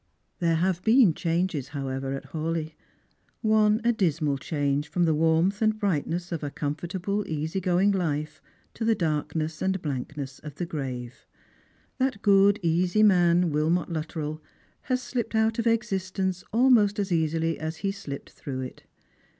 There 0.39 0.55
have 0.55 0.83
been 0.83 1.13
changes, 1.13 1.67
however, 1.67 2.11
at 2.13 2.25
Hawleigh. 2.33 2.71
One, 3.43 3.79
a 3.83 3.91
dismal 3.91 4.39
change 4.39 4.87
from 4.87 5.03
the 5.03 5.13
warmth 5.13 5.61
and 5.61 5.77
brightness 5.77 6.31
of 6.31 6.43
a 6.43 6.49
comfortable 6.49 7.23
easy 7.27 7.61
going 7.61 7.91
life 7.91 8.41
to 8.73 8.83
the 8.83 8.95
darkness 8.95 9.61
and 9.61 9.79
blankness 9.79 10.39
of 10.39 10.55
the 10.55 10.65
grave. 10.65 11.27
That 11.99 12.23
good 12.23 12.59
easy 12.63 13.03
man, 13.03 13.51
Wilmot 13.51 13.89
Luttrell, 13.91 14.41
has 14.89 15.03
slipped 15.03 15.35
out 15.35 15.59
of 15.59 15.67
existence 15.67 16.43
almost 16.51 16.97
as 16.97 17.11
easily 17.11 17.59
as 17.59 17.77
he 17.85 17.91
slipped 17.91 18.31
through 18.31 18.61
it. 18.61 18.83